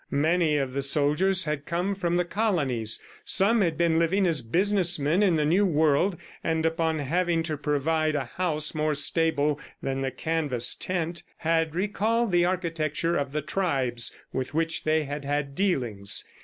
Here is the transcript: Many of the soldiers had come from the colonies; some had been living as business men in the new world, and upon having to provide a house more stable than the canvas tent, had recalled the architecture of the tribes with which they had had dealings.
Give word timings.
Many 0.09 0.57
of 0.57 0.73
the 0.73 0.81
soldiers 0.81 1.43
had 1.43 1.67
come 1.67 1.93
from 1.93 2.17
the 2.17 2.25
colonies; 2.25 2.99
some 3.23 3.61
had 3.61 3.77
been 3.77 3.99
living 3.99 4.25
as 4.25 4.41
business 4.41 4.97
men 4.97 5.21
in 5.21 5.35
the 5.35 5.45
new 5.45 5.63
world, 5.63 6.17
and 6.43 6.65
upon 6.65 6.97
having 6.97 7.43
to 7.43 7.55
provide 7.55 8.15
a 8.15 8.25
house 8.25 8.73
more 8.73 8.95
stable 8.95 9.59
than 9.79 10.01
the 10.01 10.09
canvas 10.09 10.73
tent, 10.73 11.21
had 11.37 11.75
recalled 11.75 12.31
the 12.31 12.45
architecture 12.45 13.15
of 13.15 13.31
the 13.31 13.43
tribes 13.43 14.11
with 14.33 14.55
which 14.55 14.85
they 14.85 15.03
had 15.03 15.23
had 15.23 15.53
dealings. 15.53 16.23